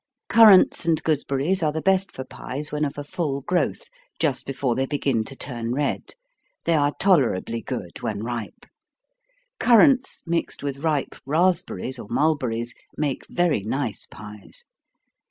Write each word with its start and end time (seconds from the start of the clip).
_Currants 0.33 0.83
and 0.85 1.03
gooseberries 1.03 1.61
are 1.61 1.71
the 1.71 1.79
best 1.79 2.11
for 2.11 2.23
pies 2.23 2.71
when 2.71 2.85
of 2.85 2.97
a 2.97 3.03
full 3.03 3.41
growth, 3.41 3.87
just 4.17 4.47
before 4.47 4.73
they 4.73 4.87
begin 4.87 5.23
to 5.25 5.35
turn 5.35 5.75
red 5.75 6.15
they 6.65 6.73
are 6.73 6.95
tolerably 6.99 7.61
good 7.61 8.01
when 8.01 8.23
ripe. 8.23 8.65
Currants 9.59 10.23
mixed 10.25 10.63
with 10.63 10.79
ripe 10.79 11.13
raspberries 11.27 11.99
or 11.99 12.07
mulberries, 12.09 12.73
make 12.97 13.27
very 13.29 13.61
nice 13.61 14.07
pies. 14.07 14.63